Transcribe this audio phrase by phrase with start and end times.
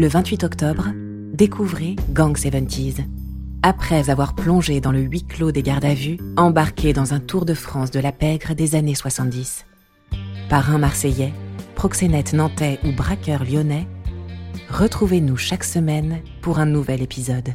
[0.00, 0.88] Le 28 octobre,
[1.34, 3.04] découvrez Gang 70s.
[3.62, 7.44] Après avoir plongé dans le huis clos des gardes à vue, embarqué dans un tour
[7.44, 9.66] de France de la pègre des années 70.
[10.48, 11.34] Parrain marseillais,
[11.74, 13.86] proxénète nantais ou braqueur lyonnais,
[14.70, 17.50] retrouvez-nous chaque semaine pour un nouvel épisode.